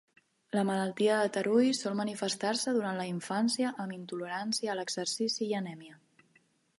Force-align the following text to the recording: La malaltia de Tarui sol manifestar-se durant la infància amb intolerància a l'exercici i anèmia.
La 0.59 0.61
malaltia 0.67 1.17
de 1.19 1.27
Tarui 1.35 1.67
sol 1.79 1.97
manifestar-se 1.99 2.73
durant 2.77 2.97
la 3.01 3.07
infància 3.11 3.73
amb 3.85 3.97
intolerància 3.99 4.73
a 4.75 4.79
l'exercici 4.81 5.49
i 5.51 5.55
anèmia. 5.63 6.01